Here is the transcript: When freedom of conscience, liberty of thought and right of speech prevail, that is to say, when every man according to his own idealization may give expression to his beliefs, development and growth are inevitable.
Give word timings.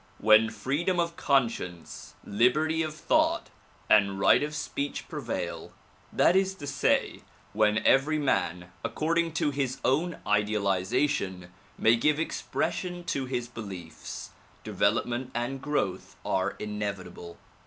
When 0.17 0.49
freedom 0.49 0.99
of 0.99 1.15
conscience, 1.15 2.15
liberty 2.25 2.81
of 2.81 2.91
thought 2.95 3.51
and 3.87 4.19
right 4.19 4.41
of 4.41 4.55
speech 4.55 5.07
prevail, 5.07 5.73
that 6.11 6.35
is 6.35 6.55
to 6.55 6.65
say, 6.65 7.21
when 7.53 7.77
every 7.85 8.17
man 8.17 8.71
according 8.83 9.33
to 9.33 9.51
his 9.51 9.79
own 9.85 10.17
idealization 10.25 11.51
may 11.77 11.95
give 11.97 12.19
expression 12.19 13.03
to 13.13 13.27
his 13.27 13.47
beliefs, 13.47 14.31
development 14.63 15.29
and 15.35 15.61
growth 15.61 16.15
are 16.25 16.55
inevitable. 16.57 17.37